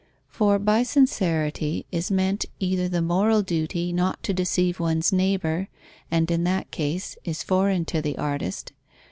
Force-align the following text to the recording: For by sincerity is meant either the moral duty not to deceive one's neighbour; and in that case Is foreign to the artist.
For 0.29 0.57
by 0.57 0.81
sincerity 0.81 1.85
is 1.91 2.09
meant 2.09 2.45
either 2.59 2.89
the 2.89 3.03
moral 3.03 3.43
duty 3.43 3.93
not 3.93 4.23
to 4.23 4.33
deceive 4.33 4.79
one's 4.79 5.13
neighbour; 5.13 5.67
and 6.09 6.31
in 6.31 6.43
that 6.45 6.71
case 6.71 7.17
Is 7.23 7.43
foreign 7.43 7.85
to 7.85 8.01
the 8.01 8.17
artist. 8.17 8.73